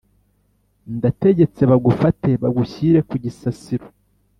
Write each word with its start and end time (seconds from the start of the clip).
ndategetse 0.97 1.61
bagufate 1.71 2.29
bagushyire 2.43 2.99
kugisasiro" 3.09 3.85